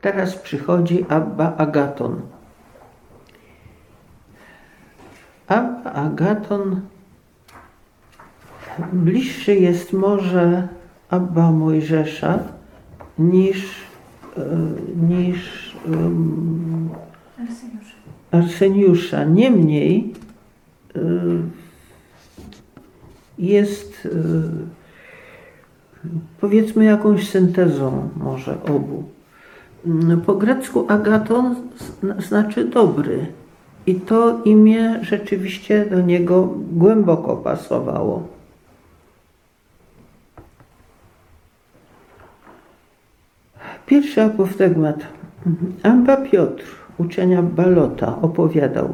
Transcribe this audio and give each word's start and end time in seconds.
Teraz 0.00 0.36
przychodzi 0.36 1.06
Abba 1.08 1.56
Agaton. 1.56 2.20
Abba 5.46 5.92
Agaton 5.92 6.80
bliższy 8.92 9.54
jest 9.54 9.92
może 9.92 10.68
Abba 11.08 11.52
Mojżesza 11.52 12.38
niż, 13.18 13.74
e, 14.36 14.42
niż 15.08 15.76
um, 15.86 16.90
Arseniusz. 17.38 17.94
Arseniusza. 18.30 19.24
Niemniej 19.24 20.14
y, 20.96 21.00
jest 23.38 24.06
y, 24.06 24.10
powiedzmy 26.40 26.84
jakąś 26.84 27.30
syntezą 27.30 28.08
może 28.16 28.62
obu. 28.62 29.04
Mm, 29.86 30.20
Po 30.20 30.34
grecku 30.34 30.84
agaton 30.88 31.54
zna- 31.78 32.20
znaczy 32.20 32.64
dobry 32.64 33.26
i 33.86 33.94
to 33.94 34.40
imię 34.44 34.98
rzeczywiście 35.02 35.86
do 35.90 36.00
niego 36.00 36.54
głęboko 36.72 37.36
pasowało. 37.36 38.28
Pierwszy 43.86 44.22
apoftegmat. 44.22 45.06
Amba 45.82 46.16
Piotr, 46.16 46.64
uczenia 46.98 47.42
Balota, 47.42 48.18
opowiadał. 48.22 48.88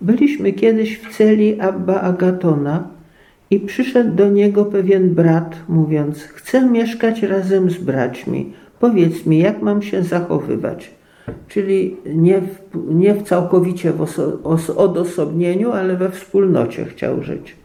Byliśmy 0.00 0.52
kiedyś 0.52 0.98
w 0.98 1.16
celi 1.16 1.60
Abba 1.60 2.00
Agatona 2.00 2.88
i 3.50 3.60
przyszedł 3.60 4.14
do 4.14 4.28
niego 4.28 4.64
pewien 4.64 5.14
brat, 5.14 5.56
mówiąc: 5.68 6.22
Chcę 6.22 6.66
mieszkać 6.70 7.22
razem 7.22 7.70
z 7.70 7.78
braćmi. 7.78 8.52
Powiedz 8.86 9.26
mi, 9.26 9.38
jak 9.38 9.62
mam 9.62 9.82
się 9.82 10.02
zachowywać? 10.02 10.90
Czyli 11.48 11.96
nie 12.14 12.40
w, 12.40 12.58
nie 12.88 13.14
w 13.14 13.22
całkowicie 13.22 13.92
w 13.92 14.00
oso, 14.02 14.38
os, 14.44 14.70
odosobnieniu, 14.70 15.72
ale 15.72 15.96
we 15.96 16.10
wspólnocie 16.10 16.84
chciał 16.84 17.22
żyć. 17.22 17.56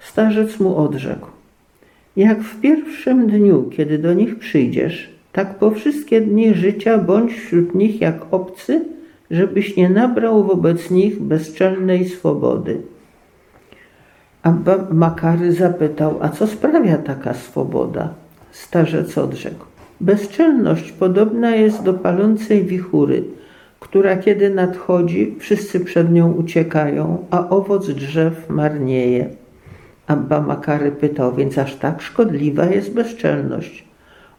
Starzec 0.00 0.60
mu 0.60 0.76
odrzekł: 0.76 1.26
Jak 2.16 2.42
w 2.42 2.60
pierwszym 2.60 3.26
dniu, 3.26 3.70
kiedy 3.76 3.98
do 3.98 4.14
nich 4.14 4.38
przyjdziesz, 4.38 5.10
tak 5.32 5.58
po 5.58 5.70
wszystkie 5.70 6.20
dni 6.20 6.54
życia 6.54 6.98
bądź 6.98 7.32
wśród 7.32 7.74
nich 7.74 8.00
jak 8.00 8.16
obcy, 8.30 8.84
żebyś 9.30 9.76
nie 9.76 9.90
nabrał 9.90 10.44
wobec 10.44 10.90
nich 10.90 11.22
bezczelnej 11.22 12.08
swobody. 12.08 12.82
Abba 14.42 14.76
Makary 14.90 15.52
zapytał, 15.52 16.18
a 16.20 16.28
co 16.28 16.46
sprawia 16.46 16.98
taka 16.98 17.34
swoboda? 17.34 18.14
Starzec 18.52 19.18
odrzekł. 19.18 19.75
Bezczelność 20.00 20.92
podobna 20.92 21.56
jest 21.56 21.82
do 21.82 21.94
palącej 21.94 22.64
wichury, 22.64 23.24
która 23.80 24.16
kiedy 24.16 24.50
nadchodzi, 24.50 25.36
wszyscy 25.38 25.80
przed 25.80 26.12
nią 26.12 26.32
uciekają, 26.32 27.18
a 27.30 27.48
owoc 27.48 27.88
drzew 27.90 28.50
marnieje. 28.50 29.28
Abba 30.06 30.40
Makary 30.40 30.92
pytał, 30.92 31.34
więc 31.34 31.58
aż 31.58 31.74
tak 31.74 32.02
szkodliwa 32.02 32.66
jest 32.66 32.94
bezczelność. 32.94 33.84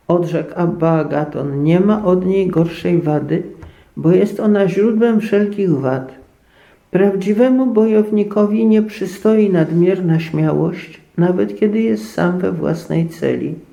Odrzekł 0.08 0.52
Abba 0.56 0.92
Agaton, 0.92 1.64
nie 1.64 1.80
ma 1.80 2.06
od 2.06 2.26
niej 2.26 2.48
gorszej 2.48 3.02
wady, 3.02 3.44
bo 3.98 4.12
jest 4.12 4.40
ona 4.40 4.68
źródłem 4.68 5.20
wszelkich 5.20 5.72
wad. 5.72 6.12
Prawdziwemu 6.92 7.66
bojownikowi 7.66 8.66
nie 8.68 8.82
przystoi 8.82 9.50
nadmierna 9.50 10.20
śmiałość, 10.20 11.02
nawet 11.18 11.60
kiedy 11.60 11.82
jest 11.82 12.14
sam 12.14 12.40
we 12.40 12.52
własnej 12.52 13.10
celi. 13.10 13.67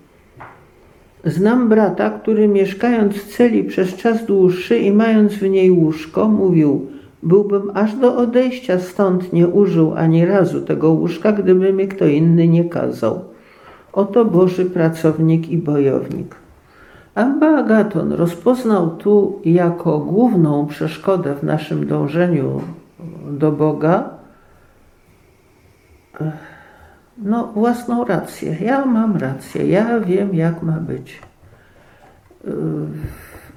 Znam 1.27 1.69
brata, 1.69 2.11
który 2.11 2.49
mieszkając 2.49 3.15
w 3.15 3.37
celi 3.37 3.65
przez 3.65 3.97
czas 3.97 4.27
dłuższy 4.27 4.79
i 4.79 4.93
mając 4.93 5.35
w 5.35 5.43
niej 5.43 5.71
łóżko, 5.71 6.29
mówił: 6.29 6.87
Byłbym 7.23 7.71
aż 7.75 7.95
do 7.95 8.17
odejścia 8.17 8.79
stąd 8.79 9.33
nie 9.33 9.49
użył 9.49 9.95
ani 9.97 10.27
razu 10.27 10.61
tego 10.61 10.91
łóżka, 10.91 11.33
gdyby 11.33 11.73
mi 11.73 11.89
kto 11.89 12.07
inny 12.07 12.49
nie 12.49 12.65
kazał. 12.65 13.21
Oto 13.93 14.25
Boży 14.25 14.65
pracownik 14.65 15.49
i 15.49 15.59
bojownik. 15.59 16.35
Abba 17.15 17.59
Agaton 17.59 18.13
rozpoznał 18.13 18.91
tu 18.91 19.41
jako 19.45 19.99
główną 19.99 20.67
przeszkodę 20.67 21.35
w 21.35 21.43
naszym 21.43 21.87
dążeniu 21.87 22.61
do 23.31 23.53
Boga 23.53 24.11
no, 27.19 27.53
własną 27.55 28.05
rację. 28.05 28.57
Ja 28.61 28.87
mam 28.87 29.17
rację, 29.17 29.67
ja 29.67 30.01
wiem, 30.01 30.35
jak 30.35 30.63
ma 30.63 30.73
być. 30.73 31.21
Yy, 32.45 32.53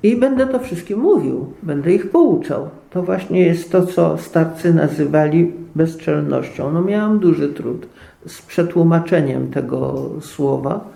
I 0.03 0.15
będę 0.15 0.47
to 0.47 0.59
wszystkim 0.59 0.99
mówił, 0.99 1.53
będę 1.63 1.93
ich 1.93 2.09
pouczał. 2.09 2.69
To 2.89 3.03
właśnie 3.03 3.41
jest 3.41 3.71
to, 3.71 3.85
co 3.85 4.17
starcy 4.17 4.73
nazywali 4.73 5.53
bezczelnością. 5.75 6.71
No, 6.71 6.81
miałam 6.81 7.19
duży 7.19 7.49
trud 7.49 7.87
z 8.25 8.41
przetłumaczeniem 8.41 9.51
tego 9.51 10.09
słowa, 10.21 10.89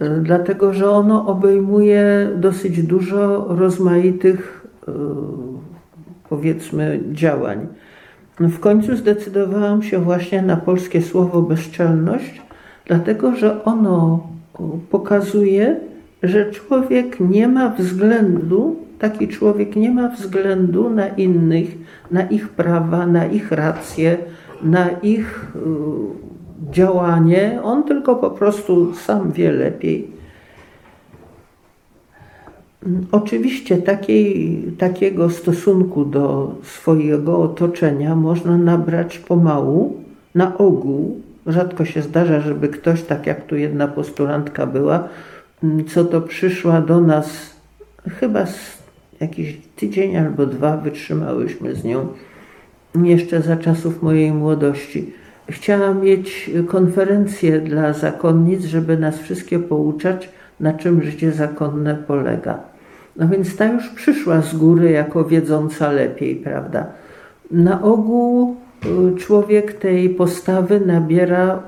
yy, 0.00 0.08
dlatego 0.22 0.72
że 0.72 0.90
ono 0.90 1.26
obejmuje 1.26 2.30
dosyć 2.36 2.82
dużo 2.82 3.46
rozmaitych, 3.48 4.66
yy, 4.88 4.94
powiedzmy, 6.28 7.00
działań. 7.12 7.66
W 8.40 8.60
końcu 8.60 8.96
zdecydowałam 8.96 9.82
się 9.82 9.98
właśnie 9.98 10.42
na 10.42 10.56
polskie 10.56 11.02
słowo 11.02 11.42
bezczelność, 11.42 12.42
dlatego 12.86 13.36
że 13.36 13.64
ono 13.64 14.26
pokazuje, 14.90 15.76
że 16.22 16.50
człowiek 16.50 17.20
nie 17.20 17.48
ma 17.48 17.68
względu, 17.68 18.76
taki 18.98 19.28
człowiek 19.28 19.76
nie 19.76 19.90
ma 19.90 20.08
względu 20.08 20.90
na 20.90 21.08
innych, 21.08 21.68
na 22.10 22.22
ich 22.22 22.48
prawa, 22.48 23.06
na 23.06 23.26
ich 23.26 23.52
racje, 23.52 24.18
na 24.62 24.90
ich 24.90 25.52
y, 25.56 26.72
działanie. 26.72 27.60
On 27.62 27.84
tylko 27.84 28.16
po 28.16 28.30
prostu 28.30 28.94
sam 28.94 29.32
wie 29.32 29.52
lepiej. 29.52 30.19
Oczywiście 33.12 33.76
takiej, 33.76 34.62
takiego 34.78 35.30
stosunku 35.30 36.04
do 36.04 36.54
swojego 36.62 37.42
otoczenia 37.42 38.14
można 38.14 38.58
nabrać 38.58 39.18
pomału, 39.18 39.96
na 40.34 40.58
ogół. 40.58 41.20
Rzadko 41.46 41.84
się 41.84 42.02
zdarza, 42.02 42.40
żeby 42.40 42.68
ktoś, 42.68 43.02
tak 43.02 43.26
jak 43.26 43.46
tu 43.46 43.56
jedna 43.56 43.88
postulantka 43.88 44.66
była, 44.66 45.08
co 45.88 46.04
to 46.04 46.20
przyszła 46.20 46.80
do 46.80 47.00
nas, 47.00 47.56
chyba 48.08 48.46
jakiś 49.20 49.56
tydzień 49.76 50.16
albo 50.16 50.46
dwa 50.46 50.76
wytrzymałyśmy 50.76 51.74
z 51.74 51.84
nią, 51.84 52.06
jeszcze 52.94 53.42
za 53.42 53.56
czasów 53.56 54.02
mojej 54.02 54.32
młodości. 54.32 55.12
Chciałam 55.50 56.00
mieć 56.00 56.50
konferencję 56.68 57.60
dla 57.60 57.92
zakonnic, 57.92 58.64
żeby 58.64 58.96
nas 58.96 59.18
wszystkie 59.18 59.58
pouczać, 59.58 60.28
na 60.60 60.72
czym 60.72 61.02
życie 61.02 61.32
zakonne 61.32 61.94
polega. 61.94 62.69
No 63.16 63.28
więc 63.28 63.56
ta 63.56 63.64
już 63.72 63.88
przyszła 63.88 64.42
z 64.42 64.56
góry 64.56 64.90
jako 64.90 65.24
wiedząca 65.24 65.92
lepiej, 65.92 66.36
prawda? 66.36 66.86
Na 67.50 67.82
ogół 67.82 68.56
y, 69.14 69.16
człowiek 69.16 69.72
tej 69.72 70.10
postawy 70.10 70.80
nabiera 70.80 71.54
y, 71.54 71.58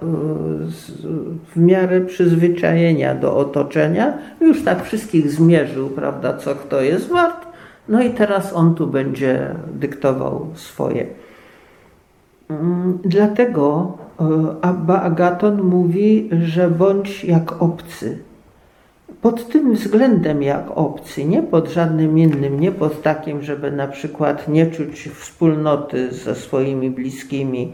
w 1.54 1.56
miarę 1.56 2.00
przyzwyczajenia 2.00 3.14
do 3.14 3.36
otoczenia. 3.36 4.18
Już 4.40 4.64
tak 4.64 4.84
wszystkich 4.84 5.30
zmierzył, 5.30 5.88
prawda, 5.88 6.36
co 6.36 6.54
kto 6.54 6.80
jest 6.80 7.08
wart. 7.08 7.46
No 7.88 8.02
i 8.02 8.10
teraz 8.10 8.52
on 8.52 8.74
tu 8.74 8.86
będzie 8.86 9.54
dyktował 9.74 10.46
swoje. 10.54 11.06
Mm, 12.50 12.98
Dlatego 13.04 13.98
y, 14.20 14.24
Abba 14.62 15.02
Agaton 15.02 15.62
mówi, 15.62 16.30
że 16.44 16.70
bądź 16.70 17.24
jak 17.24 17.62
obcy 17.62 18.18
pod 19.22 19.48
tym 19.48 19.74
względem 19.74 20.42
jak 20.42 20.70
obcy, 20.70 21.24
nie 21.24 21.42
pod 21.42 21.68
żadnym 21.68 22.18
innym, 22.18 22.60
nie 22.60 22.72
pod 22.72 23.02
takim, 23.02 23.42
żeby 23.42 23.70
na 23.70 23.88
przykład 23.88 24.48
nie 24.48 24.66
czuć 24.66 25.08
wspólnoty 25.08 26.12
ze 26.12 26.34
swoimi 26.34 26.90
bliskimi, 26.90 27.72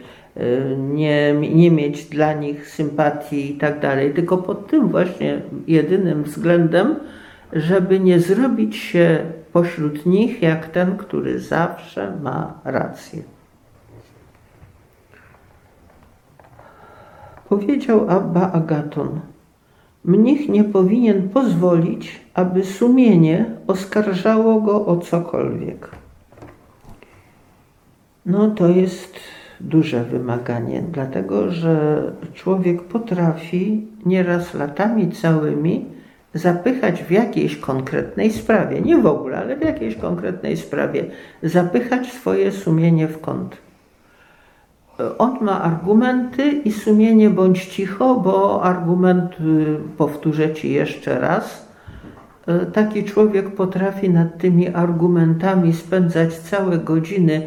nie, 0.79 1.35
nie 1.55 1.71
mieć 1.71 2.05
dla 2.05 2.33
nich 2.33 2.69
sympatii 2.69 3.51
i 3.51 3.59
tak 3.59 3.81
dalej, 3.81 4.15
tylko 4.15 4.39
pod 4.39 4.67
tym 4.67 4.89
właśnie 4.89 5.43
jedynym 5.67 6.23
względem, 6.23 6.97
żeby 7.53 8.01
nie 8.01 8.21
zrobić 8.21 8.77
się 8.77 9.19
pośród 9.53 10.07
nich 10.07 10.43
jak 10.43 10.67
ten, 10.67 10.97
który 10.97 11.41
zawsze 11.41 12.17
ma 12.23 12.61
rację. 12.65 13.23
Powiedział 17.49 18.11
Abba 18.11 18.53
Agaton. 18.53 19.21
Mnich 20.09 20.49
nie 20.49 20.65
powinien 20.65 21.29
pozwolić, 21.29 22.21
aby 22.35 22.65
sumienie 22.65 23.45
oskarżało 23.67 24.61
go 24.61 24.87
o 24.87 24.97
cokolwiek. 24.97 25.91
No 28.27 28.51
to 28.51 28.69
jest 28.69 29.15
duże 29.61 30.05
wymaganie, 30.05 30.83
dlatego 30.93 31.51
że 31.51 32.03
człowiek 32.35 32.83
potrafi 32.83 33.87
nieraz 34.07 34.55
latami 34.55 35.13
całymi 35.13 35.87
zapychać 36.35 37.03
w 37.03 37.11
jakiejś 37.11 37.57
konkretnej 37.57 38.33
sprawie, 38.33 38.81
nie 38.81 38.99
w 38.99 39.07
ogóle, 39.07 39.39
ale 39.39 39.57
w 39.57 39.65
jakiejś 39.65 39.97
konkretnej 39.97 40.57
sprawie, 40.57 41.05
zapychać 41.43 42.13
swoje 42.13 42.53
sumienie 42.53 43.09
w 43.09 43.21
kąt. 43.21 43.68
On 45.19 45.39
ma 45.41 45.63
argumenty 45.63 46.51
i 46.51 46.73
sumienie 46.73 47.31
bądź 47.31 47.65
cicho, 47.65 48.21
bo 48.21 48.63
argument 48.63 49.33
y, 49.41 49.77
powtórzę 49.97 50.55
ci 50.55 50.73
jeszcze 50.73 51.21
raz. 51.21 51.69
Y, 52.49 52.67
taki 52.67 53.05
człowiek 53.05 53.55
potrafi 53.55 54.11
nad 54.11 54.39
tymi 54.39 54.69
argumentami 54.69 55.73
spędzać 55.73 56.35
całe 56.35 56.79
godziny, 56.79 57.47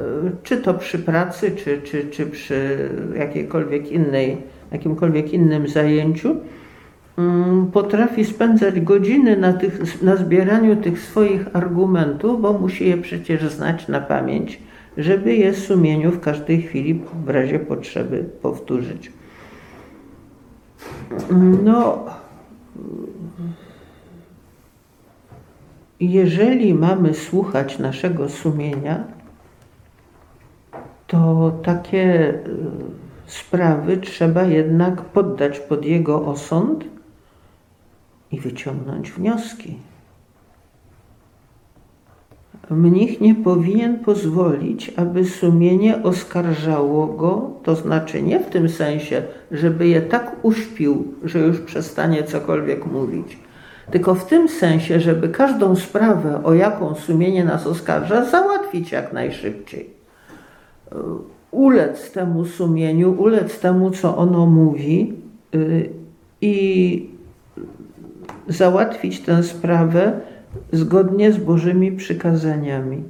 y, 0.00 0.04
czy 0.42 0.56
to 0.56 0.74
przy 0.74 0.98
pracy, 0.98 1.50
czy, 1.50 1.82
czy, 1.82 2.04
czy 2.04 2.26
przy 2.26 2.88
jakiejkolwiek 3.18 3.92
innej, 3.92 4.36
jakimkolwiek 4.72 5.32
innym 5.32 5.68
zajęciu 5.68 6.36
Mm, 7.18 7.66
potrafi 7.66 8.24
spędzać 8.24 8.80
godziny 8.80 9.36
na, 9.36 9.52
tych, 9.52 10.02
na 10.02 10.16
zbieraniu 10.16 10.76
tych 10.76 11.00
swoich 11.00 11.56
argumentów, 11.56 12.40
bo 12.42 12.52
musi 12.52 12.88
je 12.88 12.96
przecież 12.96 13.48
znać 13.48 13.88
na 13.88 14.00
pamięć, 14.00 14.58
żeby 14.96 15.36
je 15.36 15.54
sumieniu 15.54 16.10
w 16.10 16.20
każdej 16.20 16.62
chwili 16.62 17.02
w 17.24 17.28
razie 17.28 17.58
potrzeby 17.58 18.24
powtórzyć. 18.42 19.12
No, 21.64 22.04
jeżeli 26.00 26.74
mamy 26.74 27.14
słuchać 27.14 27.78
naszego 27.78 28.28
sumienia, 28.28 29.04
to 31.06 31.52
takie 31.62 32.30
y, 32.30 32.44
sprawy 33.26 33.96
trzeba 33.96 34.42
jednak 34.42 35.02
poddać 35.02 35.60
pod 35.60 35.84
jego 35.84 36.26
osąd 36.26 36.84
i 38.30 38.40
wyciągnąć 38.40 39.10
wnioski. 39.10 39.76
Mnich 42.70 43.20
nie 43.20 43.34
powinien 43.34 43.98
pozwolić, 43.98 44.92
aby 44.96 45.24
sumienie 45.24 46.02
oskarżało 46.02 47.06
go, 47.06 47.50
to 47.62 47.74
znaczy 47.74 48.22
nie 48.22 48.40
w 48.40 48.50
tym 48.50 48.68
sensie, 48.68 49.22
żeby 49.50 49.88
je 49.88 50.02
tak 50.02 50.36
uśpił, 50.42 51.14
że 51.24 51.38
już 51.38 51.60
przestanie 51.60 52.24
cokolwiek 52.24 52.86
mówić, 52.86 53.38
tylko 53.90 54.14
w 54.14 54.24
tym 54.24 54.48
sensie, 54.48 55.00
żeby 55.00 55.28
każdą 55.28 55.76
sprawę, 55.76 56.40
o 56.44 56.54
jaką 56.54 56.94
sumienie 56.94 57.44
nas 57.44 57.66
oskarża, 57.66 58.24
załatwić 58.24 58.92
jak 58.92 59.12
najszybciej. 59.12 59.90
Ulec 61.50 62.12
temu 62.12 62.44
sumieniu, 62.44 63.12
ulec 63.12 63.60
temu, 63.60 63.90
co 63.90 64.16
ono 64.16 64.46
mówi 64.46 65.14
y, 65.54 65.90
i 66.40 67.10
załatwić 68.48 69.20
tę 69.20 69.42
sprawę 69.42 70.20
zgodnie 70.72 71.32
z 71.32 71.38
Bożymi 71.38 71.92
przykazaniami. 71.92 73.04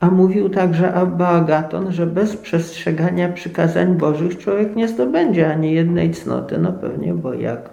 A 0.00 0.10
mówił 0.10 0.48
także 0.48 0.94
Abba 0.94 1.28
Agaton, 1.28 1.92
że 1.92 2.06
bez 2.06 2.36
przestrzegania 2.36 3.28
przykazań 3.28 3.94
Bożych 3.96 4.38
człowiek 4.38 4.76
nie 4.76 4.88
zdobędzie 4.88 5.50
ani 5.50 5.72
jednej 5.72 6.10
cnoty. 6.10 6.58
No 6.58 6.72
pewnie, 6.72 7.14
bo 7.14 7.34
jak? 7.34 7.70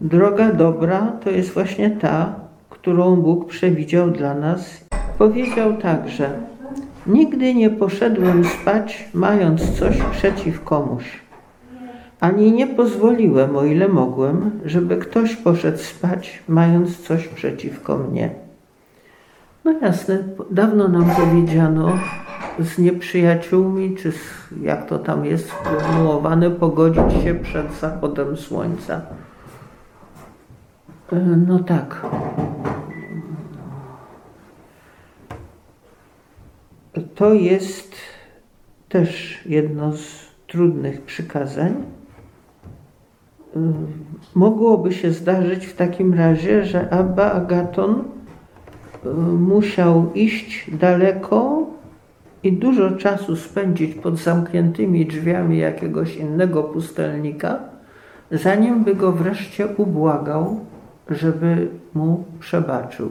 Droga 0.00 0.52
dobra 0.52 1.12
to 1.24 1.30
jest 1.30 1.50
właśnie 1.50 1.90
ta, 1.90 2.34
którą 2.70 3.16
Bóg 3.16 3.48
przewidział 3.48 4.10
dla 4.10 4.34
nas. 4.34 4.84
Powiedział 5.18 5.76
także, 5.76 6.30
nigdy 7.06 7.54
nie 7.54 7.70
poszedłem 7.70 8.44
spać, 8.44 9.08
mając 9.14 9.78
coś 9.78 10.02
przeciw 10.12 10.64
komuś 10.64 11.23
ani 12.24 12.52
nie 12.52 12.66
pozwoliłem, 12.66 13.56
o 13.56 13.64
ile 13.64 13.88
mogłem, 13.88 14.50
żeby 14.64 14.96
ktoś 14.96 15.36
poszedł 15.36 15.78
spać, 15.78 16.42
mając 16.48 16.98
coś 16.98 17.28
przeciwko 17.28 17.98
mnie. 17.98 18.30
No 19.64 19.72
jasne, 19.82 20.18
dawno 20.50 20.88
nam 20.88 21.10
powiedziano 21.10 21.98
z 22.58 22.78
nieprzyjaciółmi, 22.78 23.96
czy 23.96 24.12
z, 24.12 24.18
jak 24.62 24.88
to 24.88 24.98
tam 24.98 25.24
jest 25.24 25.48
sformułowane, 25.48 26.50
pogodzić 26.50 27.22
się 27.24 27.34
przed 27.34 27.74
zachodem 27.74 28.36
słońca. 28.36 29.02
E, 31.12 31.16
no 31.46 31.58
tak. 31.58 32.06
To 37.14 37.34
jest 37.34 37.94
też 38.88 39.40
jedno 39.46 39.92
z 39.92 40.26
trudnych 40.46 41.02
przykazań. 41.02 41.74
Y, 43.56 43.58
mogłoby 44.34 44.92
się 44.92 45.10
zdarzyć 45.10 45.66
w 45.66 45.76
takim 45.76 46.14
razie, 46.14 46.64
że 46.64 46.90
Abba 46.90 47.32
Agaton 47.32 48.04
y, 49.06 49.08
musiał 49.38 50.12
iść 50.14 50.70
daleko 50.76 51.66
i 52.42 52.52
dużo 52.52 52.90
czasu 52.90 53.36
spędzić 53.36 53.94
pod 53.94 54.18
zamkniętymi 54.18 55.06
drzwiami 55.06 55.58
jakiegoś 55.58 56.16
innego 56.16 56.62
pustelnika, 56.62 57.58
zanim 58.30 58.84
by 58.84 58.94
go 58.94 59.12
wreszcie 59.12 59.66
ubłagał, 59.66 60.60
żeby 61.10 61.68
mu 61.94 62.24
przebaczył. 62.40 63.10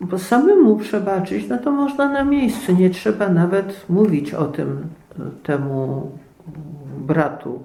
Bo 0.00 0.18
samemu 0.18 0.76
przebaczyć, 0.76 1.48
no 1.48 1.58
to 1.58 1.72
można 1.72 2.08
na 2.08 2.24
miejscu, 2.24 2.72
nie 2.72 2.90
trzeba 2.90 3.28
nawet 3.28 3.86
mówić 3.88 4.34
o 4.34 4.44
tym 4.44 4.68
y, 4.68 5.22
temu 5.42 6.10
bratu. 6.98 7.62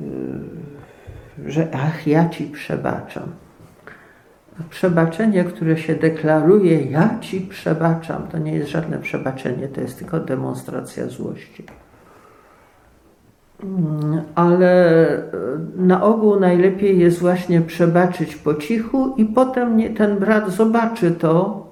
Y, 0.00 1.50
że 1.50 1.68
ach, 1.72 2.06
ja 2.06 2.28
ci 2.28 2.44
przebaczam. 2.44 3.22
Przebaczenie, 4.70 5.44
które 5.44 5.78
się 5.78 5.94
deklaruje, 5.94 6.82
ja 6.82 7.18
ci 7.20 7.40
przebaczam, 7.40 8.28
to 8.28 8.38
nie 8.38 8.52
jest 8.52 8.70
żadne 8.70 8.98
przebaczenie, 8.98 9.68
to 9.68 9.80
jest 9.80 9.98
tylko 9.98 10.20
demonstracja 10.20 11.06
złości. 11.06 11.64
Mm, 13.62 14.22
ale 14.34 15.06
y, 15.16 15.22
na 15.76 16.02
ogół 16.02 16.40
najlepiej 16.40 16.98
jest 16.98 17.18
właśnie 17.18 17.60
przebaczyć 17.60 18.36
po 18.36 18.54
cichu, 18.54 19.14
i 19.16 19.24
potem 19.24 19.94
ten 19.94 20.18
brat 20.18 20.50
zobaczy 20.50 21.10
to 21.10 21.64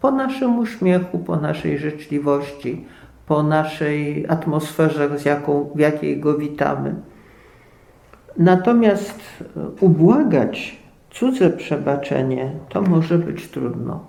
po 0.00 0.10
naszym 0.10 0.58
uśmiechu, 0.58 1.18
po 1.18 1.36
naszej 1.36 1.78
życzliwości, 1.78 2.86
po 3.26 3.42
naszej 3.42 4.26
atmosferze, 4.28 5.18
z 5.18 5.24
jaką, 5.24 5.70
w 5.74 5.78
jakiej 5.78 6.20
go 6.20 6.38
witamy. 6.38 6.94
Natomiast 8.38 9.20
e, 9.56 9.60
ubłagać 9.80 10.80
cudze 11.10 11.50
przebaczenie 11.50 12.52
to 12.68 12.82
może 12.82 13.18
być 13.18 13.48
trudno. 13.48 14.04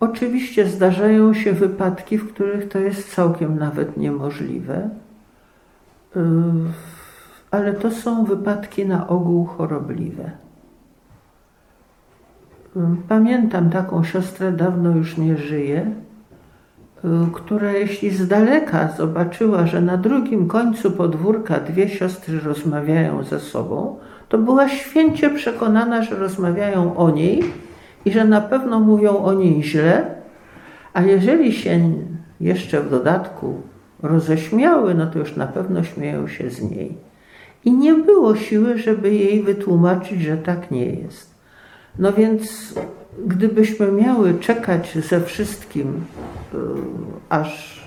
Oczywiście 0.00 0.66
zdarzają 0.66 1.34
się 1.34 1.52
wypadki, 1.52 2.18
w 2.18 2.32
których 2.32 2.68
to 2.68 2.78
jest 2.78 3.14
całkiem 3.14 3.58
nawet 3.58 3.96
niemożliwe, 3.96 4.90
e, 6.16 6.20
ale 7.50 7.72
to 7.72 7.90
są 7.90 8.24
wypadki 8.24 8.86
na 8.86 9.08
ogół 9.08 9.44
chorobliwe. 9.44 10.30
E, 12.76 12.96
pamiętam 13.08 13.70
taką 13.70 14.04
siostrę, 14.04 14.52
dawno 14.52 14.90
już 14.90 15.16
nie 15.16 15.36
żyje, 15.36 16.03
która 17.32 17.72
jeśli 17.72 18.10
z 18.10 18.28
daleka 18.28 18.88
zobaczyła, 18.96 19.66
że 19.66 19.80
na 19.80 19.96
drugim 19.96 20.48
końcu 20.48 20.90
podwórka 20.90 21.60
dwie 21.60 21.88
siostry 21.88 22.40
rozmawiają 22.40 23.22
ze 23.22 23.40
sobą, 23.40 23.98
to 24.28 24.38
była 24.38 24.68
święcie 24.68 25.30
przekonana, 25.30 26.02
że 26.02 26.16
rozmawiają 26.16 26.96
o 26.96 27.10
niej 27.10 27.44
i 28.04 28.12
że 28.12 28.24
na 28.24 28.40
pewno 28.40 28.80
mówią 28.80 29.16
o 29.16 29.32
niej 29.32 29.62
źle, 29.62 30.14
a 30.92 31.02
jeżeli 31.02 31.52
się 31.52 31.92
jeszcze 32.40 32.80
w 32.80 32.90
dodatku 32.90 33.62
roześmiały, 34.02 34.94
no 34.94 35.06
to 35.06 35.18
już 35.18 35.36
na 35.36 35.46
pewno 35.46 35.82
śmieją 35.82 36.28
się 36.28 36.50
z 36.50 36.70
niej. 36.70 36.96
I 37.64 37.72
nie 37.72 37.94
było 37.94 38.36
siły, 38.36 38.78
żeby 38.78 39.14
jej 39.14 39.42
wytłumaczyć, 39.42 40.20
że 40.20 40.36
tak 40.36 40.70
nie 40.70 40.86
jest. 40.86 41.33
No 41.98 42.12
więc 42.12 42.74
gdybyśmy 43.26 43.92
miały 43.92 44.34
czekać 44.34 44.98
ze 45.08 45.20
wszystkim, 45.20 46.04
y, 46.54 46.56
aż 47.28 47.80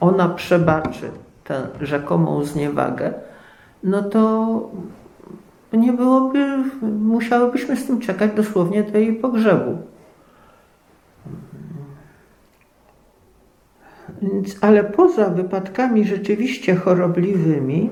ona 0.00 0.28
przebaczy 0.28 1.10
tę 1.44 1.68
rzekomą 1.80 2.44
zniewagę, 2.44 3.14
no 3.82 4.02
to 4.02 4.70
nie 5.72 5.92
byłoby, 5.92 6.64
musiałybyśmy 6.82 7.76
z 7.76 7.86
tym 7.86 8.00
czekać 8.00 8.30
dosłownie 8.32 8.82
do 8.82 8.98
jej 8.98 9.14
pogrzebu. 9.14 9.78
Ale 14.60 14.84
poza 14.84 15.30
wypadkami 15.30 16.04
rzeczywiście 16.04 16.76
chorobliwymi, 16.76 17.90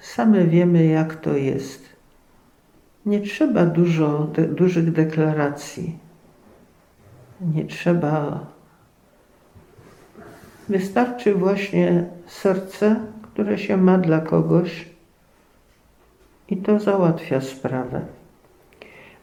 same 0.00 0.44
wiemy, 0.44 0.84
jak 0.86 1.14
to 1.16 1.36
jest. 1.36 1.95
Nie 3.06 3.20
trzeba 3.20 3.66
dużo, 3.66 4.26
de, 4.34 4.42
dużych 4.42 4.92
deklaracji. 4.92 5.98
Nie 7.54 7.64
trzeba. 7.64 8.46
Wystarczy 10.68 11.34
właśnie 11.34 12.06
serce, 12.26 12.96
które 13.22 13.58
się 13.58 13.76
ma 13.76 13.98
dla 13.98 14.20
kogoś 14.20 14.88
i 16.48 16.56
to 16.56 16.80
załatwia 16.80 17.40
sprawę. 17.40 18.00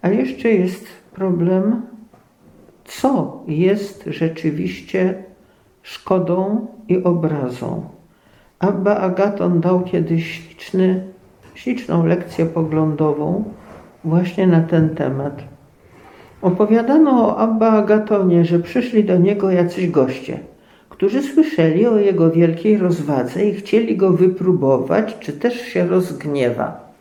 A 0.01 0.09
jeszcze 0.09 0.49
jest 0.49 0.87
problem, 1.11 1.81
co 2.85 3.43
jest 3.47 4.03
rzeczywiście 4.07 5.23
szkodą 5.81 6.67
i 6.87 7.03
obrazą. 7.03 7.89
Abba 8.59 8.97
Agaton 8.97 9.61
dał 9.61 9.81
kiedyś 9.81 10.31
śliczny, 10.31 11.07
śliczną 11.55 12.05
lekcję 12.05 12.45
poglądową 12.45 13.43
właśnie 14.05 14.47
na 14.47 14.61
ten 14.61 14.89
temat. 14.89 15.43
Opowiadano 16.41 17.27
o 17.27 17.37
Abba 17.37 17.69
Agatonie, 17.69 18.45
że 18.45 18.59
przyszli 18.59 19.03
do 19.03 19.17
niego 19.17 19.51
jacyś 19.51 19.89
goście, 19.89 20.39
którzy 20.89 21.21
słyszeli 21.21 21.87
o 21.87 21.97
jego 21.97 22.31
wielkiej 22.31 22.77
rozwadze 22.77 23.45
i 23.45 23.53
chcieli 23.53 23.97
go 23.97 24.11
wypróbować, 24.11 25.17
czy 25.19 25.33
też 25.33 25.61
się 25.61 25.87
rozgniewa. 25.87 26.93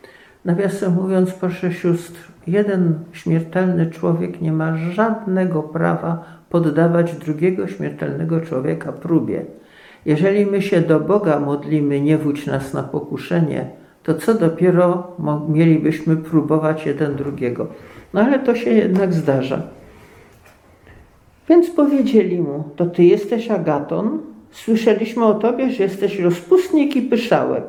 Nawiasem 0.45 0.93
mówiąc, 0.93 1.31
proszę 1.31 1.71
sióstr, 1.71 2.19
jeden 2.47 2.99
śmiertelny 3.11 3.89
człowiek 3.89 4.41
nie 4.41 4.51
ma 4.51 4.77
żadnego 4.77 5.63
prawa 5.63 6.23
poddawać 6.49 7.15
drugiego 7.15 7.67
śmiertelnego 7.67 8.41
człowieka 8.41 8.91
próbie. 8.91 9.45
Jeżeli 10.05 10.45
my 10.45 10.61
się 10.61 10.81
do 10.81 10.99
Boga 10.99 11.39
modlimy, 11.39 12.01
nie 12.01 12.17
wódź 12.17 12.45
nas 12.45 12.73
na 12.73 12.83
pokuszenie, 12.83 13.69
to 14.03 14.13
co 14.13 14.33
dopiero 14.33 15.11
mielibyśmy 15.49 16.17
próbować 16.17 16.85
jeden 16.85 17.15
drugiego. 17.15 17.67
No 18.13 18.21
ale 18.21 18.39
to 18.39 18.55
się 18.55 18.69
jednak 18.69 19.13
zdarza. 19.13 19.61
Więc 21.49 21.69
powiedzieli 21.69 22.41
mu, 22.41 22.63
to 22.75 22.85
ty 22.85 23.03
jesteś 23.03 23.51
Agaton, 23.51 24.19
słyszeliśmy 24.51 25.25
o 25.25 25.33
tobie, 25.33 25.69
że 25.69 25.83
jesteś 25.83 26.19
rozpustnik 26.19 26.95
i 26.95 27.01
pyszałek. 27.01 27.63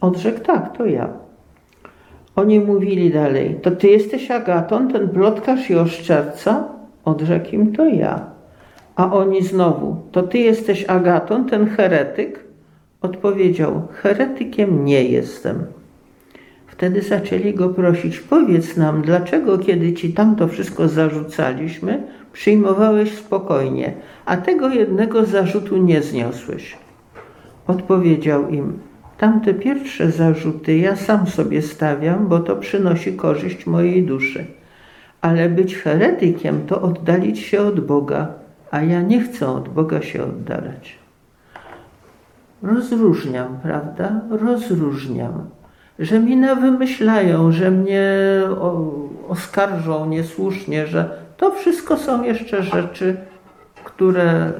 On 0.00 0.18
rzekł, 0.18 0.40
tak, 0.40 0.76
to 0.76 0.86
ja. 0.86 1.08
Oni 2.36 2.60
mówili 2.60 3.10
dalej, 3.10 3.56
to 3.62 3.70
ty 3.70 3.88
jesteś 3.88 4.30
Agaton, 4.30 4.92
ten 4.92 5.08
plotkarz 5.08 5.70
i 5.70 5.74
oszczerca? 5.74 6.68
Odrzekł 7.04 7.54
im, 7.54 7.72
to 7.72 7.86
ja. 7.86 8.30
A 8.96 9.12
oni 9.12 9.42
znowu, 9.42 9.96
to 10.12 10.22
ty 10.22 10.38
jesteś 10.38 10.84
Agaton, 10.84 11.44
ten 11.44 11.66
heretyk? 11.66 12.45
Odpowiedział, 13.06 13.88
heretykiem 13.92 14.84
nie 14.84 15.04
jestem. 15.04 15.64
Wtedy 16.66 17.02
zaczęli 17.02 17.54
go 17.54 17.68
prosić, 17.68 18.20
powiedz 18.20 18.76
nam, 18.76 19.02
dlaczego 19.02 19.58
kiedy 19.58 19.92
ci 19.92 20.12
tamto 20.12 20.48
wszystko 20.48 20.88
zarzucaliśmy, 20.88 22.02
przyjmowałeś 22.32 23.14
spokojnie, 23.14 23.92
a 24.24 24.36
tego 24.36 24.68
jednego 24.68 25.24
zarzutu 25.24 25.76
nie 25.76 26.02
zniosłeś. 26.02 26.76
Odpowiedział 27.66 28.48
im, 28.48 28.78
tamte 29.18 29.54
pierwsze 29.54 30.10
zarzuty 30.10 30.76
ja 30.76 30.96
sam 30.96 31.26
sobie 31.26 31.62
stawiam, 31.62 32.28
bo 32.28 32.40
to 32.40 32.56
przynosi 32.56 33.12
korzyść 33.12 33.66
mojej 33.66 34.02
duszy. 34.02 34.44
Ale 35.20 35.48
być 35.48 35.76
heretykiem 35.76 36.66
to 36.66 36.82
oddalić 36.82 37.38
się 37.38 37.60
od 37.60 37.80
Boga, 37.80 38.28
a 38.70 38.82
ja 38.82 39.02
nie 39.02 39.20
chcę 39.20 39.48
od 39.48 39.68
Boga 39.68 40.02
się 40.02 40.22
oddalać. 40.22 41.05
Rozróżniam, 42.62 43.58
prawda? 43.62 44.20
Rozróżniam. 44.30 45.50
Że 45.98 46.20
mi 46.20 46.46
wymyślają, 46.56 47.52
że 47.52 47.70
mnie 47.70 48.10
oskarżą 49.28 50.06
niesłusznie, 50.06 50.86
że 50.86 51.10
to 51.36 51.50
wszystko 51.50 51.96
są 51.96 52.22
jeszcze 52.22 52.62
rzeczy, 52.62 53.16
które 53.84 54.52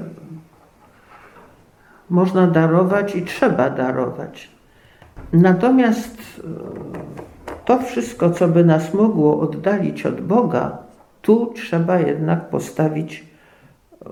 można 2.11 2.47
darować 2.47 3.17
i 3.17 3.23
trzeba 3.23 3.71
darować. 3.71 4.51
Natomiast 5.33 6.19
e, 6.19 6.43
to 7.65 7.79
wszystko, 7.79 8.31
co 8.31 8.49
by 8.49 8.65
nas 8.65 8.95
mogło 8.95 9.41
oddalić 9.41 10.07
od 10.07 10.21
Boga, 10.21 10.79
tu 11.23 11.53
trzeba 11.55 11.99
jednak 11.99 12.51
postawić 12.51 13.27
e, 14.07 14.09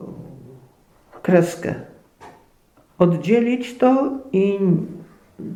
kreskę. 1.23 1.75
Oddzielić 3.05 3.79
to 3.79 4.13
i 4.33 4.59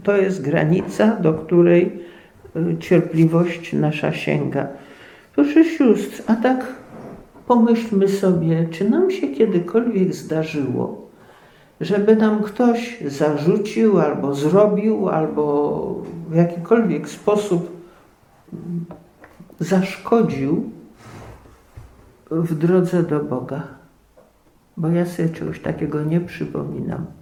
to 0.02 0.16
jest 0.16 0.42
granica, 0.42 1.16
do 1.16 1.34
której 1.34 2.02
e, 2.56 2.78
cierpliwość 2.78 3.72
nasza 3.72 4.12
sięga. 4.12 4.68
Proszę 5.34 5.64
sióstr, 5.64 6.22
a 6.26 6.36
tak 6.36 6.66
pomyślmy 7.46 8.08
sobie, 8.08 8.68
czy 8.70 8.90
nam 8.90 9.10
się 9.10 9.28
kiedykolwiek 9.28 10.14
zdarzyło, 10.14 11.08
żeby 11.80 12.16
nam 12.16 12.42
ktoś 12.42 13.00
zarzucił, 13.06 13.98
albo 13.98 14.34
zrobił, 14.34 15.08
albo 15.08 15.44
w 16.30 16.34
jakikolwiek 16.34 17.08
sposób 17.08 17.70
zaszkodził 19.60 20.70
w 22.30 22.54
drodze 22.54 23.02
do 23.02 23.20
Boga. 23.20 23.62
Bo 24.76 24.88
ja 24.88 25.06
sobie 25.06 25.28
czegoś 25.28 25.60
takiego 25.60 26.04
nie 26.04 26.20
przypominam. 26.20 27.17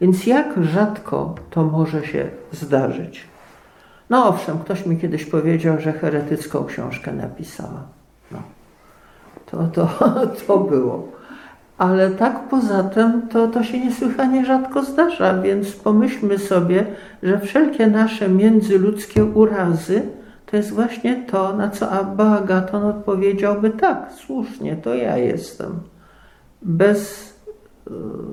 Więc 0.00 0.26
jak 0.26 0.64
rzadko 0.64 1.34
to 1.50 1.64
może 1.64 2.06
się 2.06 2.28
zdarzyć? 2.52 3.24
No 4.10 4.28
owszem, 4.28 4.58
ktoś 4.58 4.86
mi 4.86 4.96
kiedyś 4.96 5.24
powiedział, 5.24 5.80
że 5.80 5.92
heretycką 5.92 6.64
książkę 6.64 7.12
napisała. 7.12 7.82
No. 8.32 8.42
To, 9.46 9.64
to, 9.64 9.88
to 10.46 10.58
było. 10.58 11.08
Ale 11.78 12.10
tak 12.10 12.48
poza 12.48 12.82
tym 12.82 13.28
to, 13.28 13.48
to 13.48 13.64
się 13.64 13.80
niesłychanie 13.80 14.46
rzadko 14.46 14.82
zdarza, 14.82 15.42
więc 15.42 15.72
pomyślmy 15.72 16.38
sobie, 16.38 16.86
że 17.22 17.40
wszelkie 17.40 17.86
nasze 17.86 18.28
międzyludzkie 18.28 19.24
urazy 19.24 20.02
to 20.46 20.56
jest 20.56 20.72
właśnie 20.72 21.22
to, 21.22 21.56
na 21.56 21.70
co 21.70 21.90
Abba 21.90 22.38
Agaton 22.38 22.84
odpowiedziałby 22.84 23.70
tak, 23.70 24.12
słusznie, 24.12 24.76
to 24.76 24.94
ja 24.94 25.16
jestem. 25.16 25.80
Bez 26.62 27.32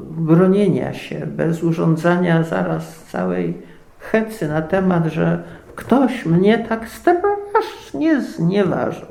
bronienia 0.10 0.94
się, 0.94 1.28
bez 1.28 1.64
urządzania 1.64 2.44
zaraz 2.44 3.06
całej 3.06 3.62
hecy 4.00 4.48
na 4.48 4.62
temat, 4.62 5.06
że 5.06 5.44
ktoś 5.76 6.26
mnie 6.26 6.60
tak 6.70 6.90
strasznie 6.90 8.22
znieważył. 8.22 9.08